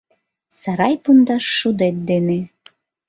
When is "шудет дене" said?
1.57-2.39